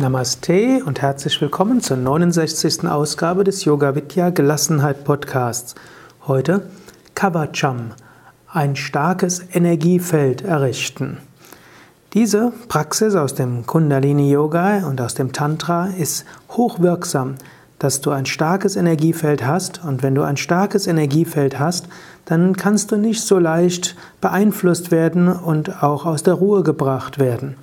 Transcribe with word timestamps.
Namaste 0.00 0.84
und 0.84 1.02
herzlich 1.02 1.40
willkommen 1.40 1.80
zur 1.80 1.96
69. 1.96 2.84
Ausgabe 2.86 3.42
des 3.42 3.64
Yoga 3.64 3.96
Vidya 3.96 4.30
Gelassenheit 4.30 5.02
Podcasts. 5.02 5.74
Heute 6.28 6.62
Kavacham, 7.16 7.90
ein 8.46 8.76
starkes 8.76 9.42
Energiefeld 9.52 10.42
errichten. 10.42 11.18
Diese 12.14 12.52
Praxis 12.68 13.16
aus 13.16 13.34
dem 13.34 13.66
Kundalini 13.66 14.30
Yoga 14.30 14.86
und 14.86 15.00
aus 15.00 15.14
dem 15.14 15.32
Tantra 15.32 15.88
ist 15.88 16.24
hochwirksam, 16.50 17.34
dass 17.80 18.00
du 18.00 18.12
ein 18.12 18.26
starkes 18.26 18.76
Energiefeld 18.76 19.44
hast 19.44 19.84
und 19.84 20.04
wenn 20.04 20.14
du 20.14 20.22
ein 20.22 20.36
starkes 20.36 20.86
Energiefeld 20.86 21.58
hast, 21.58 21.88
dann 22.24 22.56
kannst 22.56 22.92
du 22.92 22.96
nicht 22.96 23.22
so 23.22 23.40
leicht 23.40 23.96
beeinflusst 24.20 24.92
werden 24.92 25.26
und 25.26 25.82
auch 25.82 26.06
aus 26.06 26.22
der 26.22 26.34
Ruhe 26.34 26.62
gebracht 26.62 27.18
werden. 27.18 27.56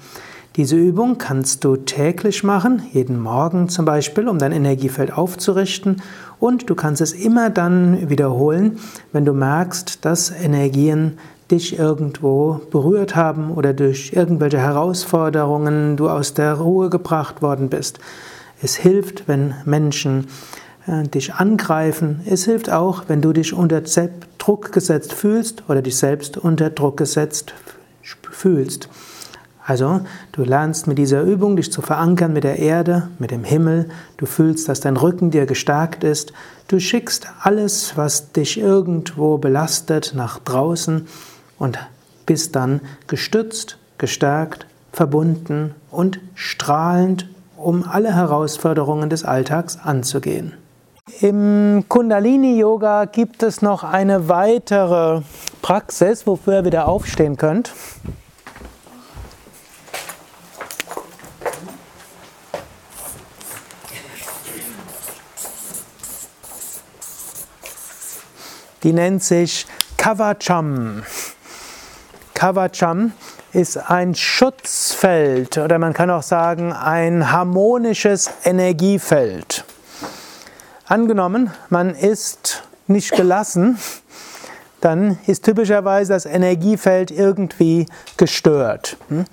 Diese 0.56 0.78
Übung 0.78 1.18
kannst 1.18 1.66
du 1.66 1.76
täglich 1.76 2.42
machen, 2.42 2.84
jeden 2.94 3.20
Morgen 3.20 3.68
zum 3.68 3.84
Beispiel, 3.84 4.30
um 4.30 4.40
dein 4.40 4.54
Energiefeld 4.54 5.12
aufzurichten. 5.12 6.02
Und 6.40 6.70
du 6.70 6.76
kannst 6.76 7.02
es 7.02 7.12
immer 7.12 7.50
dann 7.50 8.10
wiederholen, 8.10 8.80
wenn 9.12 9.26
du 9.26 9.34
merkst, 9.34 10.06
dass 10.06 10.32
Energien 10.32 11.18
dich 11.52 11.78
irgendwo 11.78 12.62
berührt 12.72 13.18
haben 13.18 13.52
oder 13.52 13.74
durch 13.74 14.14
irgendwelche 14.14 14.58
Herausforderungen 14.58 15.98
du 15.98 16.10
aus 16.10 16.34
der 16.34 16.54
Ruhe 16.54 16.90
gebracht 16.90 17.42
worden 17.42 17.70
bist. 17.70 18.00
Es 18.62 18.78
hilft, 18.78 19.28
wenn 19.28 19.56
Menschen 19.66 20.28
äh, 20.88 21.04
dich 21.04 21.34
angreifen. 21.34 22.22
Es 22.26 22.46
hilft 22.46 22.72
auch, 22.72 23.04
wenn 23.08 23.22
du 23.22 23.34
dich 23.34 23.54
unter 23.54 23.82
Druck 24.38 24.72
gesetzt 24.72 25.12
fühlst 25.12 25.64
oder 25.68 25.82
dich 25.82 25.98
selbst 25.98 26.38
unter 26.38 26.70
Druck 26.70 26.96
gesetzt 26.96 27.54
fühlst. 28.32 28.88
Also, 29.68 30.02
du 30.32 30.44
lernst 30.44 30.86
mit 30.86 31.00
dieser 31.00 31.24
Übung 31.24 31.56
dich 31.56 31.72
zu 31.72 31.82
verankern 31.82 32.34
mit 32.34 32.44
der 32.44 32.60
Erde, 32.60 33.10
mit 33.18 33.32
dem 33.32 33.44
Himmel. 33.44 33.90
Du 34.18 34.28
fühlst, 34.28 34.70
dass 34.70 34.80
dein 34.80 34.96
Rücken 34.96 35.32
dir 35.32 35.48
gestärkt 35.48 36.04
ist. 36.04 36.34
Du 36.68 36.80
schickst 36.80 37.28
alles, 37.42 37.98
was 37.98 38.32
dich 38.32 38.60
irgendwo 38.60 39.40
belastet, 39.40 40.14
nach 40.16 40.38
draußen 40.38 41.08
und 41.58 41.80
bist 42.28 42.56
dann 42.56 42.80
gestützt, 43.08 43.78
gestärkt, 43.98 44.68
verbunden 44.92 45.74
und 45.90 46.20
strahlend, 46.36 47.28
um 47.58 47.84
alle 47.90 48.14
Herausforderungen 48.14 49.10
des 49.10 49.24
Alltags 49.24 49.80
anzugehen. 49.82 50.54
Im 51.22 51.86
Kundalini 51.88 52.60
Yoga 52.60 53.06
gibt 53.06 53.42
es 53.42 53.64
noch 53.64 53.84
eine 53.84 54.30
weitere 54.30 55.22
Praxis, 55.64 56.28
wofür 56.28 56.58
ihr 56.58 56.66
wieder 56.66 56.88
aufstehen 56.88 57.38
könnt. 57.38 57.74
Die 68.86 68.94
nennt 68.94 69.24
sich 69.24 69.66
Kavacham. 69.98 71.02
Kavacham 72.36 73.14
ist 73.52 73.78
ein 73.78 74.14
Schutzfeld 74.14 75.58
oder 75.58 75.80
man 75.80 75.94
kann 75.94 76.12
auch 76.12 76.22
sagen 76.22 76.72
ein 76.72 77.32
harmonisches 77.32 78.30
Energiefeld. 78.44 79.66
Angenommen, 80.86 81.50
man 81.70 81.96
ist 81.96 82.62
nicht 82.86 83.14
gelassen, 83.14 83.80
dann 84.86 85.18
ist 85.26 85.44
typischerweise 85.44 86.14
das 86.14 86.28
Energiefeld 86.28 87.10
irgendwie 87.10 87.88
gestört. 88.18 88.98
Hm? 89.10 89.26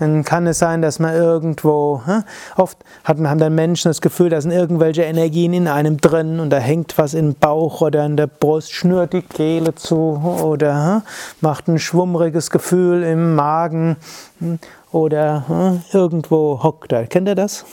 Dann 0.00 0.24
kann 0.24 0.48
es 0.48 0.58
sein, 0.58 0.82
dass 0.82 0.98
man 0.98 1.14
irgendwo, 1.14 2.02
hm? 2.04 2.24
oft 2.56 2.78
haben 3.04 3.22
dann 3.22 3.54
Menschen 3.54 3.88
das 3.88 4.00
Gefühl, 4.00 4.30
da 4.30 4.40
sind 4.40 4.50
irgendwelche 4.50 5.02
Energien 5.02 5.52
in 5.52 5.68
einem 5.68 5.98
drin 5.98 6.40
und 6.40 6.50
da 6.50 6.58
hängt 6.58 6.98
was 6.98 7.14
im 7.14 7.34
Bauch 7.34 7.82
oder 7.82 8.04
in 8.04 8.16
der 8.16 8.26
Brust, 8.26 8.72
schnürt 8.72 9.12
die 9.12 9.22
Kehle 9.22 9.76
zu 9.76 9.96
oder 10.42 10.94
hm? 10.96 11.02
macht 11.40 11.68
ein 11.68 11.78
schwummriges 11.78 12.50
Gefühl 12.50 13.04
im 13.04 13.36
Magen 13.36 13.96
oder 14.90 15.78
irgendwo 15.92 16.64
hockt 16.64 16.90
er. 16.90 17.06
Kennt 17.06 17.28
ihr 17.28 17.36
das? 17.36 17.64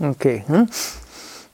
Okay. 0.00 0.44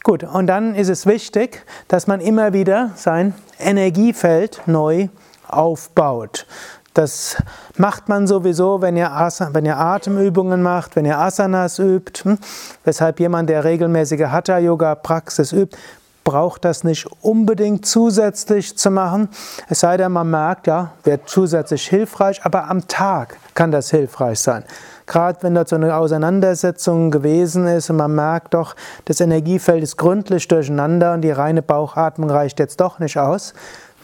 Gut, 0.05 0.23
und 0.23 0.47
dann 0.47 0.77
ist 0.77 0.89
es 0.89 1.05
wichtig, 1.05 1.65
dass 1.89 2.07
man 2.07 2.21
immer 2.21 2.53
wieder 2.53 2.93
sein 2.95 3.35
Energiefeld 3.61 4.63
neu 4.67 5.09
aufbaut. 5.49 6.47
Das 6.95 7.37
macht 7.77 8.09
man 8.09 8.27
sowieso, 8.27 8.83
wenn 8.83 8.97
ihr, 8.97 9.11
wenn 9.53 9.65
ihr 9.65 9.79
Atemübungen 9.79 10.61
macht, 10.61 10.97
wenn 10.97 11.05
ihr 11.05 11.19
Asanas 11.19 11.79
übt. 11.79 12.25
Hm? 12.25 12.39
Weshalb 12.85 13.21
jemand, 13.21 13.49
der 13.49 13.65
regelmäßige 13.65 14.23
Hatha-Yoga-Praxis 14.23 15.53
übt, 15.53 15.77
braucht 16.25 16.65
das 16.65 16.85
nicht 16.85 17.07
unbedingt 17.23 17.87
zusätzlich 17.87 18.77
zu 18.77 18.91
machen. 18.91 19.29
Es 19.69 19.81
sei 19.81 19.97
denn, 19.97 20.13
man 20.13 20.31
merkt, 20.31 20.67
ja, 20.67 20.93
wird 21.05 21.29
zusätzlich 21.29 21.89
hilfreich, 21.89 22.45
aber 22.45 22.69
am 22.69 22.87
Tag 22.89 23.37
kann 23.55 23.71
das 23.71 23.91
hilfreich 23.91 24.41
sein. 24.41 24.65
Gerade 25.11 25.39
wenn 25.43 25.57
dort 25.57 25.69
so 25.69 25.75
eine 25.75 25.97
Auseinandersetzung 25.97 27.11
gewesen 27.11 27.67
ist 27.67 27.91
und 27.91 27.97
man 27.97 28.15
merkt 28.15 28.55
doch, 28.55 28.77
das 29.07 29.21
Energiefeld 29.21 29.83
ist 29.83 29.97
gründlich 29.97 30.47
durcheinander 30.47 31.15
und 31.15 31.23
die 31.23 31.33
reine 31.33 31.63
Bauchatmung 31.63 32.31
reicht 32.31 32.61
jetzt 32.61 32.81
doch 32.81 33.01
nicht 33.01 33.19
aus. 33.19 33.53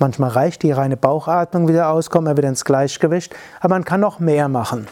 Manchmal 0.00 0.30
reicht 0.30 0.64
die 0.64 0.72
reine 0.72 0.96
Bauchatmung 0.96 1.68
wieder 1.68 1.90
aus, 1.90 2.10
kommt 2.10 2.24
man 2.24 2.36
wieder 2.36 2.48
ins 2.48 2.64
Gleichgewicht, 2.64 3.32
aber 3.60 3.76
man 3.76 3.84
kann 3.84 4.00
noch 4.00 4.18
mehr 4.18 4.48
machen. 4.48 4.88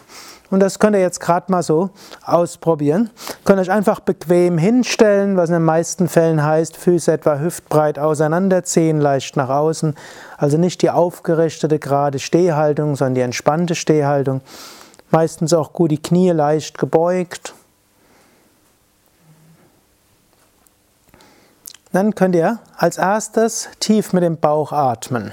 Und 0.52 0.60
das 0.60 0.78
könnt 0.78 0.94
ihr 0.94 1.02
jetzt 1.02 1.18
gerade 1.18 1.50
mal 1.50 1.64
so 1.64 1.90
ausprobieren. 2.24 3.10
Könnt 3.44 3.58
euch 3.58 3.72
einfach 3.72 3.98
bequem 3.98 4.56
hinstellen, 4.56 5.36
was 5.36 5.50
in 5.50 5.54
den 5.54 5.64
meisten 5.64 6.06
Fällen 6.06 6.44
heißt, 6.44 6.76
Füße 6.76 7.10
etwa 7.10 7.40
hüftbreit 7.40 7.98
auseinanderziehen, 7.98 9.00
leicht 9.00 9.36
nach 9.36 9.48
außen. 9.48 9.96
Also 10.38 10.58
nicht 10.58 10.80
die 10.82 10.90
aufgerichtete 10.90 11.80
gerade 11.80 12.20
Stehhaltung, 12.20 12.94
sondern 12.94 13.16
die 13.16 13.22
entspannte 13.22 13.74
Stehhaltung. 13.74 14.42
Meistens 15.10 15.52
auch 15.52 15.72
gut 15.72 15.90
die 15.90 16.02
Knie 16.02 16.30
leicht 16.30 16.78
gebeugt. 16.78 17.54
Dann 21.92 22.14
könnt 22.14 22.34
ihr 22.34 22.58
als 22.76 22.98
erstes 22.98 23.68
tief 23.78 24.12
mit 24.12 24.24
dem 24.24 24.36
Bauch 24.36 24.72
atmen. 24.72 25.32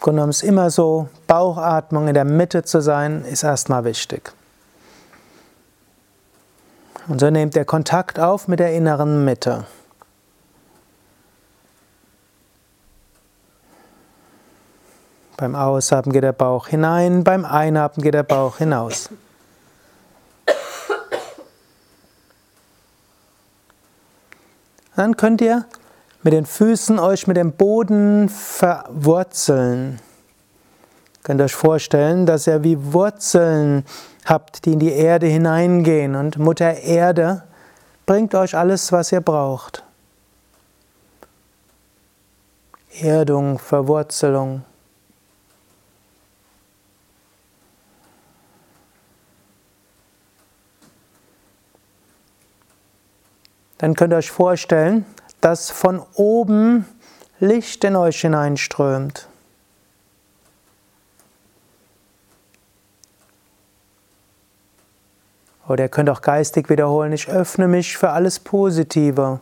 Grunde 0.00 0.16
genommen 0.16 0.30
ist 0.30 0.42
immer 0.42 0.70
so, 0.70 1.08
Bauchatmung 1.26 2.08
in 2.08 2.14
der 2.14 2.24
Mitte 2.24 2.62
zu 2.62 2.80
sein, 2.80 3.24
ist 3.24 3.42
erstmal 3.42 3.84
wichtig. 3.84 4.32
Und 7.08 7.20
so 7.20 7.30
nehmt 7.30 7.54
ihr 7.54 7.64
Kontakt 7.64 8.18
auf 8.18 8.48
mit 8.48 8.60
der 8.60 8.72
inneren 8.72 9.24
Mitte. 9.24 9.64
Beim 15.40 15.54
Ausatmen 15.54 16.12
geht 16.12 16.22
der 16.22 16.34
Bauch 16.34 16.68
hinein, 16.68 17.24
beim 17.24 17.46
Einatmen 17.46 18.02
geht 18.04 18.12
der 18.12 18.24
Bauch 18.24 18.58
hinaus. 18.58 19.08
Dann 24.96 25.16
könnt 25.16 25.40
ihr 25.40 25.64
mit 26.22 26.34
den 26.34 26.44
Füßen 26.44 26.98
euch 26.98 27.26
mit 27.26 27.38
dem 27.38 27.52
Boden 27.52 28.28
verwurzeln. 28.28 29.92
Ihr 29.92 31.22
könnt 31.22 31.40
euch 31.40 31.54
vorstellen, 31.54 32.26
dass 32.26 32.46
ihr 32.46 32.62
wie 32.62 32.92
Wurzeln 32.92 33.86
habt, 34.26 34.66
die 34.66 34.74
in 34.74 34.78
die 34.78 34.92
Erde 34.92 35.26
hineingehen 35.26 36.16
und 36.16 36.36
Mutter 36.36 36.80
Erde 36.80 37.44
bringt 38.04 38.34
euch 38.34 38.54
alles, 38.54 38.92
was 38.92 39.10
ihr 39.10 39.22
braucht. 39.22 39.84
Erdung, 43.00 43.58
Verwurzelung. 43.58 44.64
Dann 53.80 53.94
könnt 53.94 54.12
ihr 54.12 54.18
euch 54.18 54.30
vorstellen, 54.30 55.06
dass 55.40 55.70
von 55.70 56.02
oben 56.12 56.84
Licht 57.38 57.82
in 57.82 57.96
euch 57.96 58.20
hineinströmt. 58.20 59.26
Oder 65.66 65.84
ihr 65.84 65.88
könnt 65.88 66.10
auch 66.10 66.20
geistig 66.20 66.68
wiederholen, 66.68 67.14
ich 67.14 67.30
öffne 67.30 67.68
mich 67.68 67.96
für 67.96 68.10
alles 68.10 68.38
Positive. 68.38 69.40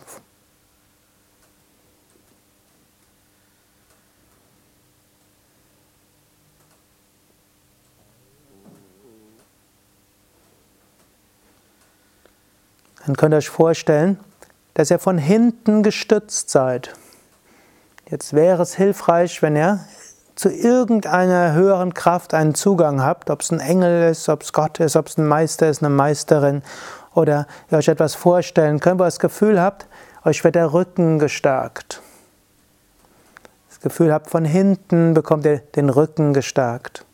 Dann 13.04 13.16
könnt 13.16 13.34
ihr 13.34 13.38
euch 13.38 13.48
vorstellen, 13.48 14.20
dass 14.78 14.92
ihr 14.92 15.00
von 15.00 15.18
hinten 15.18 15.82
gestützt 15.82 16.50
seid. 16.50 16.92
Jetzt 18.08 18.32
wäre 18.32 18.62
es 18.62 18.76
hilfreich, 18.76 19.42
wenn 19.42 19.56
ihr 19.56 19.80
zu 20.36 20.50
irgendeiner 20.50 21.52
höheren 21.52 21.94
Kraft 21.94 22.32
einen 22.32 22.54
Zugang 22.54 23.02
habt, 23.02 23.28
ob 23.28 23.40
es 23.40 23.50
ein 23.50 23.58
Engel 23.58 24.08
ist, 24.08 24.28
ob 24.28 24.42
es 24.42 24.52
Gott 24.52 24.78
ist, 24.78 24.94
ob 24.94 25.08
es 25.08 25.18
ein 25.18 25.26
Meister 25.26 25.68
ist, 25.68 25.82
eine 25.82 25.92
Meisterin 25.92 26.62
oder 27.12 27.48
ihr 27.72 27.78
euch 27.78 27.88
etwas 27.88 28.14
vorstellen 28.14 28.78
könnt, 28.78 29.00
wo 29.00 29.02
ihr 29.02 29.08
das 29.08 29.18
Gefühl 29.18 29.60
habt, 29.60 29.88
euch 30.24 30.44
wird 30.44 30.54
der 30.54 30.72
Rücken 30.72 31.18
gestärkt. 31.18 32.00
Das 33.70 33.80
Gefühl 33.80 34.12
habt, 34.12 34.30
von 34.30 34.44
hinten 34.44 35.12
bekommt 35.12 35.44
ihr 35.44 35.58
den 35.58 35.90
Rücken 35.90 36.34
gestärkt. 36.34 37.04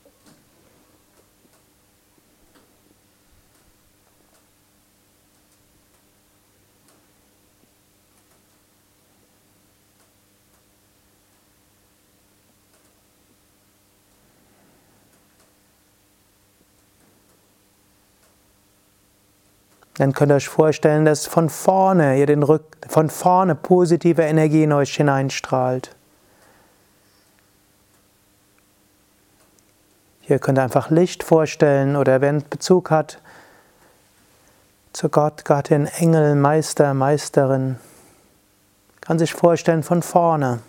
Dann 19.94 20.12
könnt 20.12 20.32
ihr 20.32 20.37
euch 20.37 20.49
vorstellen, 20.49 21.05
dass 21.05 21.26
von 21.26 21.49
vorne 21.49 22.19
ihr 22.19 22.26
den 22.26 22.43
Rück 22.43 22.64
von 22.88 23.11
vorne 23.11 23.55
positive 23.55 24.23
Energie 24.23 24.64
in 24.64 24.73
euch 24.73 24.96
hineinstrahlt. 24.96 25.94
Hier 30.20 30.38
könnt 30.38 30.58
ihr 30.58 30.62
einfach 30.62 30.91
Licht 30.91 31.23
vorstellen 31.23 31.96
oder 31.96 32.20
wer 32.20 32.31
einen 32.31 32.49
Bezug 32.49 32.91
hat 32.91 33.19
zu 34.94 35.08
Gott, 35.08 35.44
Gattin, 35.44 35.87
Engel, 35.87 36.37
Meister, 36.37 36.94
Meisterin, 36.94 37.76
kann 39.00 39.19
sich 39.19 39.35
vorstellen 39.35 39.82
von 39.82 40.02
vorne. 40.02 40.61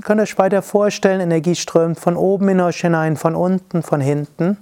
Könnt 0.00 0.20
ihr 0.20 0.22
euch 0.22 0.38
weiter 0.38 0.62
vorstellen, 0.62 1.20
Energie 1.20 1.54
strömt 1.54 2.00
von 2.00 2.16
oben 2.16 2.48
in 2.48 2.60
euch 2.60 2.80
hinein, 2.80 3.16
von 3.16 3.34
unten, 3.34 3.82
von 3.82 4.00
hinten. 4.00 4.56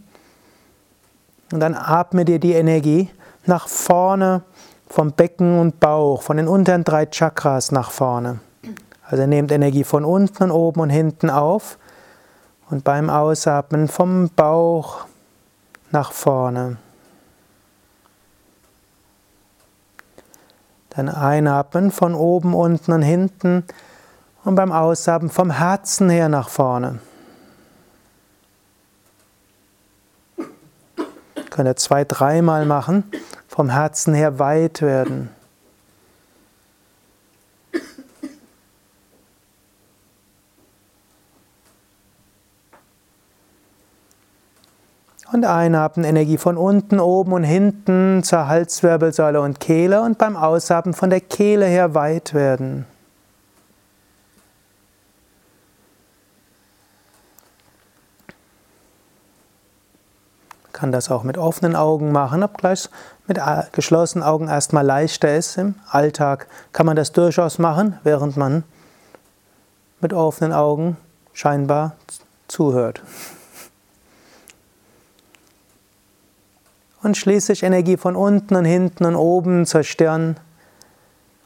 Und 1.52 1.60
dann 1.60 1.74
atmet 1.74 2.28
ihr 2.28 2.38
die 2.38 2.52
Energie 2.52 3.10
nach 3.46 3.68
vorne 3.68 4.42
vom 4.88 5.12
Becken 5.12 5.58
und 5.58 5.80
Bauch, 5.80 6.22
von 6.22 6.36
den 6.36 6.48
unteren 6.48 6.84
drei 6.84 7.06
Chakras 7.06 7.70
nach 7.70 7.90
vorne. 7.90 8.40
Also 9.06 9.26
nehmt 9.26 9.50
Energie 9.52 9.84
von 9.84 10.04
unten 10.04 10.44
und 10.44 10.50
oben 10.50 10.80
und 10.80 10.90
hinten 10.90 11.30
auf 11.30 11.78
und 12.70 12.84
beim 12.84 13.10
Ausatmen 13.10 13.88
vom 13.88 14.30
Bauch 14.30 15.06
nach 15.90 16.12
vorne. 16.12 16.76
Dann 20.90 21.08
einatmen 21.08 21.90
von 21.90 22.14
oben, 22.14 22.54
unten 22.54 22.92
und 22.92 23.02
hinten 23.02 23.64
und 24.44 24.54
beim 24.54 24.72
Ausatmen 24.72 25.30
vom 25.30 25.50
Herzen 25.50 26.08
her 26.10 26.28
nach 26.28 26.48
vorne. 26.48 26.98
Könnt 31.50 31.68
ihr 31.68 31.76
zwei, 31.76 32.04
dreimal 32.04 32.64
machen, 32.64 33.04
vom 33.48 33.68
Herzen 33.68 34.14
her 34.14 34.38
weit 34.38 34.82
werden. 34.82 35.30
Und 45.32 45.44
einatmen 45.44 46.04
Energie 46.04 46.38
von 46.38 46.56
unten, 46.56 46.98
oben 46.98 47.32
und 47.32 47.44
hinten 47.44 48.22
zur 48.24 48.48
Halswirbelsäule 48.48 49.40
und 49.40 49.60
Kehle 49.60 50.02
und 50.02 50.18
beim 50.18 50.36
Ausatmen 50.36 50.92
von 50.92 51.08
der 51.08 51.20
Kehle 51.20 51.66
her 51.66 51.94
weit 51.94 52.34
werden. 52.34 52.86
Kann 60.80 60.92
das 60.92 61.10
auch 61.10 61.24
mit 61.24 61.36
offenen 61.36 61.76
Augen 61.76 62.10
machen, 62.10 62.42
obgleich 62.42 62.88
mit 63.26 63.38
geschlossenen 63.72 64.26
Augen 64.26 64.48
erstmal 64.48 64.84
leichter 64.84 65.36
ist. 65.36 65.58
Im 65.58 65.74
Alltag 65.90 66.46
kann 66.72 66.86
man 66.86 66.96
das 66.96 67.12
durchaus 67.12 67.58
machen, 67.58 67.98
während 68.02 68.38
man 68.38 68.64
mit 70.00 70.14
offenen 70.14 70.54
Augen 70.54 70.96
scheinbar 71.34 71.96
zuhört. 72.48 73.02
Und 77.02 77.18
schließlich 77.18 77.62
Energie 77.62 77.98
von 77.98 78.16
unten 78.16 78.56
und 78.56 78.64
hinten 78.64 79.04
und 79.04 79.16
oben 79.16 79.66
zur 79.66 79.82
Stirn 79.82 80.38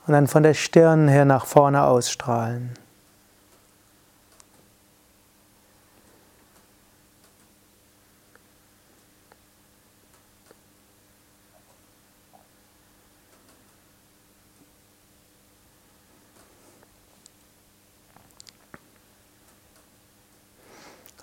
und 0.07 0.13
dann 0.13 0.29
von 0.29 0.45
der 0.45 0.55
Stirn 0.55 1.09
her 1.09 1.25
nach 1.25 1.47
vorne 1.47 1.83
ausstrahlen. 1.83 2.71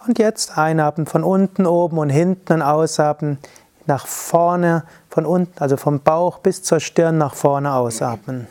Und 0.08 0.18
jetzt 0.18 0.58
einatmen 0.58 1.06
von 1.06 1.24
unten, 1.24 1.66
oben 1.66 1.98
und 2.00 2.10
hinten 2.10 2.54
und 2.54 2.62
ausatmen 2.62 3.38
nach 3.86 4.08
vorne, 4.08 4.84
von 5.10 5.26
unten, 5.26 5.62
also 5.62 5.78
vom 5.78 6.00
Bauch 6.00 6.40
bis 6.40 6.64
zur 6.64 6.80
Stirn 6.80 7.18
nach 7.18 7.36
vorne 7.36 7.74
ausatmen. 7.74 8.48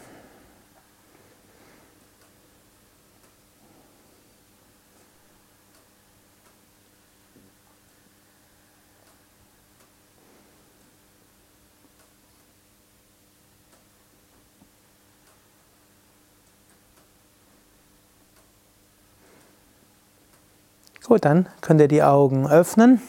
Gut, 21.11 21.25
dann 21.25 21.49
könnt 21.61 21.81
ihr 21.81 21.89
die 21.89 22.05
Augen 22.05 22.49
öffnen. 22.49 23.03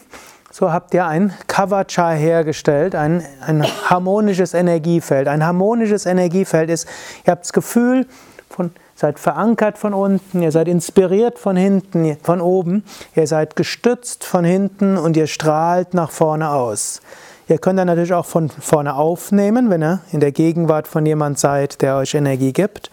So 0.50 0.72
habt 0.72 0.92
ihr 0.92 1.06
ein 1.06 1.32
Kavacha 1.46 2.10
hergestellt, 2.10 2.96
ein, 2.96 3.22
ein 3.46 3.62
harmonisches 3.88 4.54
Energiefeld. 4.54 5.28
Ein 5.28 5.46
harmonisches 5.46 6.04
Energiefeld 6.04 6.68
ist, 6.68 6.88
ihr 7.24 7.30
habt 7.30 7.44
das 7.44 7.52
Gefühl, 7.52 8.08
von, 8.50 8.72
seid 8.96 9.20
verankert 9.20 9.78
von 9.78 9.94
unten, 9.94 10.42
ihr 10.42 10.50
seid 10.50 10.66
inspiriert 10.66 11.38
von 11.38 11.54
hinten, 11.54 12.16
von 12.24 12.40
oben, 12.40 12.82
ihr 13.14 13.28
seid 13.28 13.54
gestützt 13.54 14.24
von 14.24 14.44
hinten 14.44 14.98
und 14.98 15.16
ihr 15.16 15.28
strahlt 15.28 15.94
nach 15.94 16.10
vorne 16.10 16.50
aus. 16.50 17.02
Ihr 17.46 17.58
könnt 17.58 17.78
dann 17.78 17.86
natürlich 17.86 18.14
auch 18.14 18.26
von 18.26 18.50
vorne 18.50 18.96
aufnehmen, 18.96 19.70
wenn 19.70 19.80
ihr 19.80 20.00
in 20.10 20.18
der 20.18 20.32
Gegenwart 20.32 20.88
von 20.88 21.06
jemand 21.06 21.38
seid, 21.38 21.80
der 21.82 21.98
euch 21.98 22.14
Energie 22.14 22.52
gibt. 22.52 22.90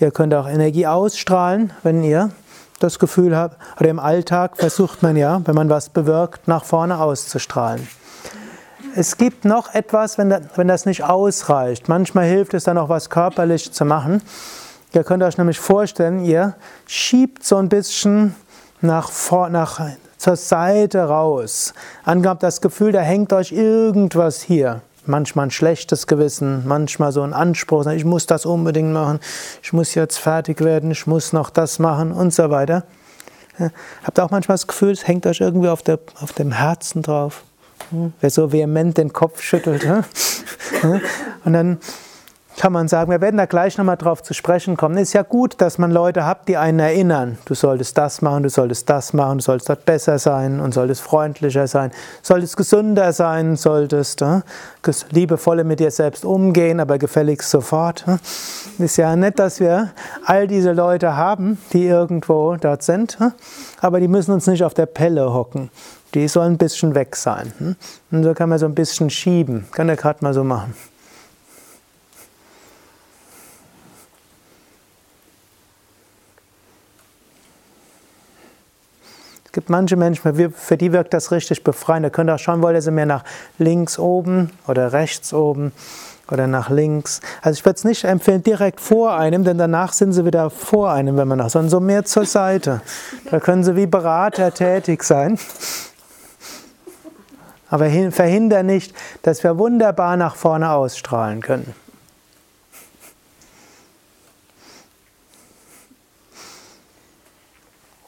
Ihr 0.00 0.10
könnt 0.10 0.32
auch 0.32 0.48
Energie 0.48 0.86
ausstrahlen, 0.86 1.74
wenn 1.82 2.02
ihr 2.02 2.30
das 2.78 2.98
Gefühl 2.98 3.36
habe, 3.36 3.56
oder 3.78 3.90
im 3.90 3.98
Alltag 3.98 4.56
versucht 4.56 5.02
man 5.02 5.16
ja, 5.16 5.40
wenn 5.44 5.54
man 5.54 5.68
was 5.68 5.88
bewirkt, 5.88 6.48
nach 6.48 6.64
vorne 6.64 6.98
auszustrahlen. 6.98 7.86
Es 8.94 9.16
gibt 9.16 9.44
noch 9.44 9.74
etwas, 9.74 10.18
wenn, 10.18 10.30
das 10.68 10.86
nicht 10.86 11.04
ausreicht. 11.04 11.88
Manchmal 11.88 12.26
hilft 12.26 12.54
es 12.54 12.64
dann 12.64 12.78
auch, 12.78 12.88
was 12.88 13.10
körperlich 13.10 13.72
zu 13.72 13.84
machen. 13.84 14.22
Ihr 14.92 15.04
könnt 15.04 15.22
euch 15.22 15.38
nämlich 15.38 15.60
vorstellen, 15.60 16.24
ihr 16.24 16.54
schiebt 16.86 17.44
so 17.44 17.56
ein 17.56 17.68
bisschen 17.68 18.34
nach, 18.80 19.10
vor, 19.10 19.50
nach 19.50 19.80
zur 20.16 20.36
Seite 20.36 21.04
raus. 21.04 21.74
Angehabt 22.04 22.42
das 22.42 22.60
Gefühl, 22.60 22.92
da 22.92 23.00
hängt 23.00 23.32
euch 23.32 23.52
irgendwas 23.52 24.40
hier 24.40 24.82
manchmal 25.08 25.46
ein 25.46 25.50
schlechtes 25.50 26.06
Gewissen, 26.06 26.66
manchmal 26.66 27.12
so 27.12 27.22
ein 27.22 27.32
Anspruch, 27.32 27.86
ich 27.86 28.04
muss 28.04 28.26
das 28.26 28.46
unbedingt 28.46 28.92
machen, 28.92 29.20
ich 29.62 29.72
muss 29.72 29.94
jetzt 29.94 30.18
fertig 30.18 30.60
werden, 30.60 30.90
ich 30.90 31.06
muss 31.06 31.32
noch 31.32 31.50
das 31.50 31.78
machen 31.78 32.12
und 32.12 32.32
so 32.32 32.50
weiter. 32.50 32.84
Habt 34.04 34.18
ihr 34.18 34.24
auch 34.24 34.30
manchmal 34.30 34.54
das 34.54 34.66
Gefühl, 34.66 34.92
es 34.92 35.06
hängt 35.06 35.26
euch 35.26 35.40
irgendwie 35.40 35.68
auf, 35.68 35.82
der, 35.82 35.98
auf 36.20 36.32
dem 36.32 36.52
Herzen 36.52 37.02
drauf? 37.02 37.42
Hm? 37.90 38.12
Wer 38.20 38.30
so 38.30 38.52
vehement 38.52 38.96
den 38.96 39.12
Kopf 39.12 39.42
schüttelt. 39.42 39.84
Ja? 39.84 40.04
Und 41.44 41.52
dann 41.52 41.78
kann 42.58 42.72
man 42.72 42.88
sagen, 42.88 43.10
wir 43.10 43.20
werden 43.20 43.36
da 43.36 43.46
gleich 43.46 43.78
nochmal 43.78 43.96
drauf 43.96 44.22
zu 44.22 44.34
sprechen 44.34 44.76
kommen. 44.76 44.96
Es 44.96 45.08
ist 45.08 45.12
ja 45.12 45.22
gut, 45.22 45.60
dass 45.60 45.78
man 45.78 45.92
Leute 45.92 46.26
hat, 46.26 46.48
die 46.48 46.56
einen 46.56 46.80
erinnern. 46.80 47.38
Du 47.44 47.54
solltest 47.54 47.96
das 47.96 48.20
machen, 48.20 48.42
du 48.42 48.50
solltest 48.50 48.90
das 48.90 49.12
machen, 49.12 49.38
du 49.38 49.44
solltest 49.44 49.68
dort 49.68 49.84
besser 49.84 50.18
sein 50.18 50.58
und 50.58 50.74
solltest 50.74 51.00
freundlicher 51.00 51.68
sein, 51.68 51.92
solltest 52.20 52.56
gesünder 52.56 53.12
sein, 53.12 53.54
solltest 53.54 54.22
äh, 54.22 54.40
liebevoller 55.10 55.62
mit 55.62 55.78
dir 55.78 55.92
selbst 55.92 56.24
umgehen, 56.24 56.80
aber 56.80 56.98
gefälligst 56.98 57.48
sofort. 57.48 58.04
Äh. 58.08 58.84
Ist 58.84 58.96
ja 58.96 59.14
nett, 59.14 59.38
dass 59.38 59.60
wir 59.60 59.92
all 60.24 60.48
diese 60.48 60.72
Leute 60.72 61.16
haben, 61.16 61.58
die 61.72 61.86
irgendwo 61.86 62.56
dort 62.56 62.82
sind, 62.82 63.18
äh, 63.20 63.30
aber 63.80 64.00
die 64.00 64.08
müssen 64.08 64.32
uns 64.32 64.48
nicht 64.48 64.64
auf 64.64 64.74
der 64.74 64.86
Pelle 64.86 65.32
hocken. 65.32 65.70
Die 66.14 66.26
sollen 66.26 66.54
ein 66.54 66.58
bisschen 66.58 66.96
weg 66.96 67.14
sein. 67.14 67.52
Hm? 67.58 67.76
Und 68.10 68.24
so 68.24 68.34
kann 68.34 68.48
man 68.48 68.58
so 68.58 68.66
ein 68.66 68.74
bisschen 68.74 69.10
schieben. 69.10 69.66
Kann 69.70 69.86
der 69.86 69.96
gerade 69.96 70.24
mal 70.24 70.34
so 70.34 70.42
machen. 70.42 70.74
Gibt 79.58 79.70
manche 79.70 79.96
Menschen, 79.96 80.52
für 80.54 80.76
die 80.76 80.92
wirkt 80.92 81.12
das 81.12 81.32
richtig 81.32 81.64
befreiend. 81.64 82.06
Da 82.06 82.10
könnt 82.10 82.30
ihr 82.30 82.36
auch 82.36 82.38
schauen, 82.38 82.62
wollt 82.62 82.76
ihr 82.76 82.80
sie 82.80 82.92
mehr 82.92 83.06
nach 83.06 83.24
links 83.58 83.98
oben 83.98 84.52
oder 84.68 84.92
rechts 84.92 85.34
oben 85.34 85.72
oder 86.30 86.46
nach 86.46 86.70
links. 86.70 87.20
Also 87.42 87.58
ich 87.58 87.64
würde 87.64 87.74
es 87.74 87.82
nicht 87.82 88.04
empfehlen, 88.04 88.44
direkt 88.44 88.80
vor 88.80 89.16
einem, 89.16 89.42
denn 89.42 89.58
danach 89.58 89.92
sind 89.94 90.12
sie 90.12 90.24
wieder 90.24 90.48
vor 90.48 90.92
einem, 90.92 91.16
wenn 91.16 91.26
man 91.26 91.38
nach, 91.38 91.50
sondern 91.50 91.70
so 91.70 91.80
mehr 91.80 92.04
zur 92.04 92.24
Seite. 92.24 92.82
Da 93.32 93.40
können 93.40 93.64
sie 93.64 93.74
wie 93.74 93.86
Berater 93.86 94.54
tätig 94.54 95.02
sein. 95.02 95.40
Aber 97.68 97.90
verhindern 98.12 98.66
nicht, 98.66 98.94
dass 99.22 99.42
wir 99.42 99.58
wunderbar 99.58 100.16
nach 100.16 100.36
vorne 100.36 100.70
ausstrahlen 100.70 101.42
können. 101.42 101.74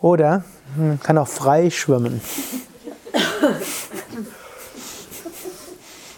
Oder 0.00 0.44
man 0.76 0.92
hm, 0.92 1.00
kann 1.00 1.18
auch 1.18 1.28
frei 1.28 1.70
schwimmen. 1.70 2.20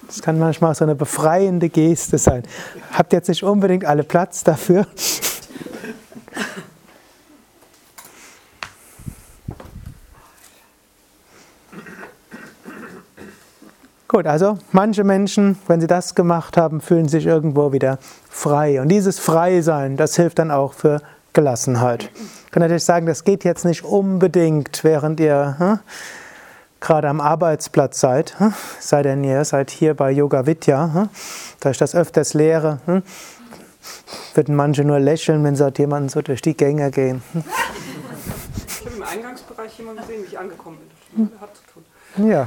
Das 0.07 0.21
kann 0.21 0.39
manchmal 0.39 0.75
so 0.75 0.85
eine 0.85 0.95
befreiende 0.95 1.69
Geste 1.71 2.19
sein. 2.19 2.43
Habt 2.93 3.13
jetzt 3.15 3.29
nicht 3.29 3.43
unbedingt 3.43 3.85
alle 3.87 4.05
Platz 4.05 4.45
dafür. 4.45 4.87
Gut, 14.07 14.27
also 14.27 14.59
manche 14.73 15.05
Menschen, 15.05 15.57
wenn 15.67 15.81
sie 15.81 15.87
das 15.87 16.15
gemacht 16.15 16.59
haben, 16.59 16.83
fühlen 16.83 17.09
sich 17.09 17.25
irgendwo 17.25 17.73
wieder 17.73 17.99
frei. 18.29 18.83
Und 18.83 18.91
dieses 18.91 19.19
Freisein, 19.19 19.97
das 19.97 20.17
hilft 20.17 20.39
dann 20.39 20.51
auch 20.51 20.75
für 20.75 21.01
Gelassenheit. 21.33 22.11
Ich 22.45 22.51
kann 22.51 22.61
natürlich 22.61 22.85
sagen, 22.85 23.07
das 23.07 23.25
geht 23.25 23.45
jetzt 23.45 23.65
nicht 23.65 23.85
unbedingt, 23.85 24.85
während 24.85 25.21
ihr 25.21 25.57
hm, 25.59 25.79
gerade 26.81 27.09
am 27.09 27.21
Arbeitsplatz 27.21 28.01
seid. 28.01 28.39
Hm, 28.39 28.55
sei 28.81 29.03
denn 29.03 29.25
ihr 29.25 29.45
seid 29.45 29.71
hier 29.71 29.95
bei 29.95 30.11
Yoga 30.11 30.47
Vidya, 30.47 30.93
hm, 30.93 31.09
da 31.61 31.71
ich 31.71 31.79
das 31.79 31.95
öfters 31.95 32.35
lehre, 32.35 32.81
hm, 32.87 33.03
würden 34.35 34.55
manche 34.55 34.85
nur 34.85 34.99
lächeln, 34.99 35.43
wenn 35.45 35.57
dort 35.57 35.79
jemanden 35.79 36.09
so 36.09 36.23
durch 36.23 36.43
die 36.43 36.57
Gänge 36.57 36.91
gehen. 36.91 37.23
Hm. 37.33 37.45
Ich 38.67 38.87
habe 38.87 38.97
im 38.97 39.03
Eingangsbereich 39.03 39.79
jemanden 39.79 40.03
gesehen, 40.03 40.23
wie 40.23 40.27
ich 40.27 40.39
angekommen 40.39 40.79
bin. 41.15 41.31
Das 41.33 41.41
hat 41.41 41.57
zu 41.57 41.63
tun. 41.73 42.29
Ja. 42.29 42.47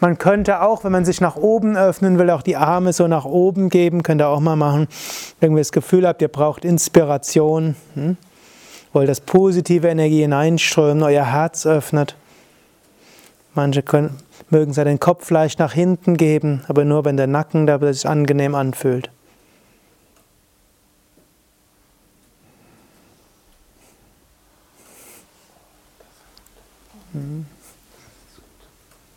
Man 0.00 0.18
könnte 0.18 0.62
auch, 0.62 0.84
wenn 0.84 0.92
man 0.92 1.04
sich 1.04 1.20
nach 1.20 1.36
oben 1.36 1.76
öffnen 1.76 2.18
will, 2.18 2.30
auch 2.30 2.42
die 2.42 2.56
Arme 2.56 2.92
so 2.92 3.08
nach 3.08 3.24
oben 3.24 3.68
geben, 3.68 4.02
könnt 4.02 4.20
ihr 4.20 4.28
auch 4.28 4.40
mal 4.40 4.56
machen. 4.56 4.88
Wenn 5.40 5.52
ihr 5.52 5.58
das 5.58 5.72
Gefühl 5.72 6.06
habt, 6.06 6.22
ihr 6.22 6.28
braucht 6.28 6.64
Inspiration, 6.64 7.76
hm? 7.94 8.16
wollt 8.92 9.08
das 9.08 9.20
positive 9.20 9.88
Energie 9.88 10.22
hineinströmen, 10.22 11.02
euer 11.02 11.24
Herz 11.24 11.66
öffnet. 11.66 12.16
Manche 13.54 13.82
können, 13.82 14.16
mögen 14.50 14.72
sich 14.72 14.84
den 14.84 15.00
Kopf 15.00 15.30
leicht 15.30 15.58
nach 15.58 15.72
hinten 15.72 16.16
geben, 16.16 16.62
aber 16.68 16.84
nur 16.84 17.04
wenn 17.04 17.16
der 17.16 17.26
Nacken 17.26 17.66
da 17.66 17.78
sich 17.92 18.08
angenehm 18.08 18.54
anfühlt. 18.54 19.10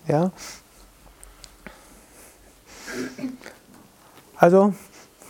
Ja? 0.07 0.31
Also, 4.37 4.73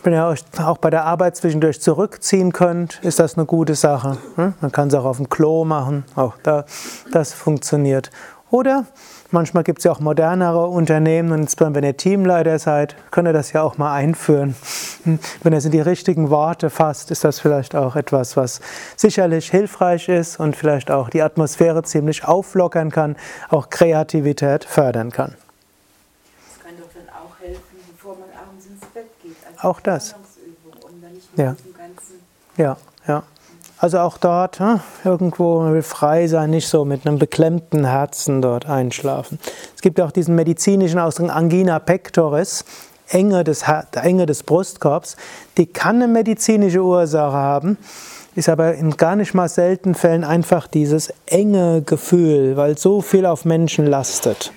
wenn 0.02 0.14
ihr 0.14 0.26
euch 0.26 0.42
auch 0.58 0.78
bei 0.78 0.90
der 0.90 1.04
Arbeit 1.04 1.36
zwischendurch 1.36 1.80
zurückziehen 1.80 2.52
könnt, 2.52 2.98
ist 3.02 3.18
das 3.18 3.36
eine 3.36 3.46
gute 3.46 3.74
Sache. 3.74 4.18
Hm? 4.36 4.54
Man 4.60 4.72
kann 4.72 4.88
es 4.88 4.94
auch 4.94 5.04
auf 5.04 5.18
dem 5.18 5.28
Klo 5.28 5.64
machen, 5.64 6.04
auch 6.16 6.34
da, 6.42 6.64
das 7.12 7.32
funktioniert. 7.32 8.10
Oder 8.52 8.84
manchmal 9.30 9.64
gibt 9.64 9.78
es 9.78 9.84
ja 9.84 9.92
auch 9.92 10.00
modernere 10.00 10.66
Unternehmen 10.66 11.32
und 11.32 11.58
wenn 11.58 11.84
ihr 11.84 11.96
Teamleiter 11.96 12.58
seid, 12.58 12.94
könnt 13.10 13.26
ihr 13.26 13.32
das 13.32 13.52
ja 13.52 13.62
auch 13.62 13.78
mal 13.78 13.94
einführen. 13.94 14.54
Hm? 15.04 15.18
Wenn 15.42 15.54
ihr 15.54 15.56
es 15.56 15.64
in 15.64 15.70
die 15.70 15.80
richtigen 15.80 16.28
Worte 16.28 16.68
fasst, 16.68 17.10
ist 17.10 17.24
das 17.24 17.40
vielleicht 17.40 17.74
auch 17.74 17.96
etwas, 17.96 18.36
was 18.36 18.60
sicherlich 18.94 19.50
hilfreich 19.50 20.10
ist 20.10 20.38
und 20.38 20.54
vielleicht 20.54 20.90
auch 20.90 21.08
die 21.08 21.22
Atmosphäre 21.22 21.82
ziemlich 21.82 22.26
auflockern 22.26 22.90
kann, 22.90 23.16
auch 23.48 23.70
Kreativität 23.70 24.66
fördern 24.66 25.10
kann. 25.10 25.34
Auch 29.62 29.80
das. 29.80 30.14
Ja. 31.36 31.56
Ja, 32.58 32.76
ja. 33.08 33.22
Also 33.82 33.98
auch 33.98 34.16
dort 34.16 34.60
hm, 34.60 34.78
irgendwo 35.04 35.82
frei 35.82 36.28
sein, 36.28 36.50
nicht 36.50 36.68
so 36.68 36.84
mit 36.84 37.04
einem 37.04 37.18
beklemmten 37.18 37.84
Herzen 37.84 38.40
dort 38.40 38.66
einschlafen. 38.66 39.40
Es 39.74 39.82
gibt 39.82 40.00
auch 40.00 40.12
diesen 40.12 40.36
medizinischen 40.36 41.00
Ausdruck 41.00 41.34
Angina 41.34 41.80
pectoris, 41.80 42.64
Enge 43.08 43.42
des, 43.42 43.64
Enge 44.00 44.26
des 44.26 44.44
Brustkorbs. 44.44 45.16
Die 45.58 45.66
kann 45.66 45.96
eine 45.96 46.06
medizinische 46.06 46.80
Ursache 46.80 47.32
haben, 47.32 47.76
ist 48.36 48.48
aber 48.48 48.74
in 48.74 48.96
gar 48.96 49.16
nicht 49.16 49.34
mal 49.34 49.48
seltenen 49.48 49.96
Fällen 49.96 50.22
einfach 50.22 50.68
dieses 50.68 51.12
enge 51.26 51.82
Gefühl, 51.82 52.56
weil 52.56 52.78
so 52.78 53.00
viel 53.00 53.26
auf 53.26 53.44
Menschen 53.44 53.88
lastet. 53.88 54.52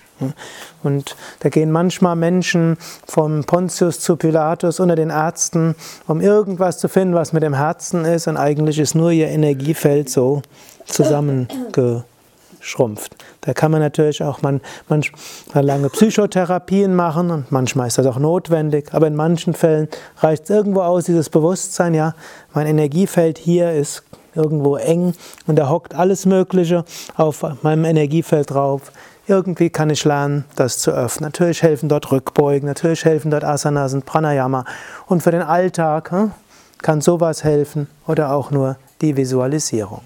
Und 0.83 1.15
da 1.39 1.49
gehen 1.49 1.71
manchmal 1.71 2.15
Menschen 2.15 2.77
vom 3.07 3.43
Pontius 3.43 3.99
zu 3.99 4.15
Pilatus 4.15 4.79
unter 4.79 4.95
den 4.95 5.09
Ärzten, 5.09 5.75
um 6.07 6.21
irgendwas 6.21 6.77
zu 6.77 6.87
finden, 6.87 7.15
was 7.15 7.33
mit 7.33 7.43
dem 7.43 7.53
Herzen 7.53 8.05
ist. 8.05 8.27
Und 8.27 8.37
eigentlich 8.37 8.79
ist 8.79 8.95
nur 8.95 9.11
ihr 9.11 9.27
Energiefeld 9.27 10.09
so 10.09 10.41
zusammengeschrumpft. 10.85 13.15
Da 13.41 13.53
kann 13.53 13.71
man 13.71 13.81
natürlich 13.81 14.23
auch 14.23 14.41
man, 14.41 14.61
manchmal 14.87 15.65
lange 15.65 15.89
Psychotherapien 15.89 16.95
machen 16.95 17.31
und 17.31 17.51
manchmal 17.51 17.87
ist 17.87 17.97
das 17.97 18.05
auch 18.05 18.19
notwendig. 18.19 18.93
Aber 18.93 19.07
in 19.07 19.15
manchen 19.15 19.53
Fällen 19.53 19.89
reicht 20.17 20.45
es 20.45 20.49
irgendwo 20.49 20.81
aus, 20.81 21.05
dieses 21.05 21.29
Bewusstsein, 21.29 21.93
ja, 21.93 22.15
mein 22.53 22.67
Energiefeld 22.67 23.37
hier 23.37 23.71
ist 23.71 24.03
irgendwo 24.35 24.77
eng 24.77 25.13
und 25.47 25.57
da 25.57 25.69
hockt 25.69 25.95
alles 25.95 26.25
Mögliche 26.25 26.85
auf 27.15 27.45
meinem 27.61 27.85
Energiefeld 27.85 28.51
drauf. 28.51 28.91
Irgendwie 29.27 29.71
kann 29.71 29.89
ich 29.89 30.05
lernen, 30.05 30.45
das 30.55 30.77
zu 30.77 30.91
öffnen. 30.91 31.27
Natürlich 31.27 31.63
helfen 31.63 31.89
dort 31.89 32.11
Rückbeugen, 32.11 32.67
natürlich 32.67 33.05
helfen 33.05 33.31
dort 33.31 33.43
Asanas 33.43 33.93
und 33.93 34.05
Pranayama. 34.05 34.65
Und 35.07 35.23
für 35.23 35.31
den 35.31 35.41
Alltag 35.41 36.11
hm, 36.11 36.31
kann 36.79 37.01
sowas 37.01 37.43
helfen 37.43 37.87
oder 38.05 38.31
auch 38.31 38.51
nur 38.51 38.77
die 39.01 39.17
Visualisierung. 39.17 40.01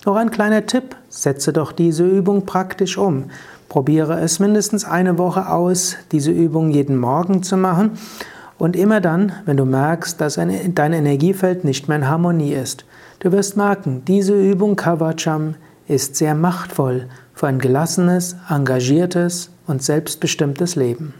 Noch 0.05 0.15
ein 0.15 0.31
kleiner 0.31 0.65
Tipp, 0.65 0.95
setze 1.09 1.51
doch 1.51 1.71
diese 1.71 2.05
Übung 2.05 2.45
praktisch 2.45 2.97
um. 2.97 3.25
Probiere 3.67 4.19
es 4.21 4.39
mindestens 4.39 4.85
eine 4.85 5.17
Woche 5.17 5.49
aus, 5.49 5.97
diese 6.11 6.31
Übung 6.31 6.71
jeden 6.71 6.97
Morgen 6.97 7.43
zu 7.43 7.57
machen 7.57 7.91
und 8.57 8.75
immer 8.75 9.01
dann, 9.01 9.33
wenn 9.45 9.57
du 9.57 9.65
merkst, 9.65 10.19
dass 10.19 10.35
dein 10.35 10.93
Energiefeld 10.93 11.63
nicht 11.63 11.87
mehr 11.87 11.97
in 11.97 12.07
Harmonie 12.07 12.53
ist. 12.53 12.85
Du 13.19 13.31
wirst 13.31 13.57
merken, 13.57 14.03
diese 14.05 14.33
Übung 14.33 14.75
Kavacham 14.75 15.55
ist 15.87 16.15
sehr 16.15 16.33
machtvoll 16.33 17.07
für 17.33 17.47
ein 17.47 17.59
gelassenes, 17.59 18.37
engagiertes 18.49 19.49
und 19.67 19.83
selbstbestimmtes 19.83 20.75
Leben. 20.75 21.13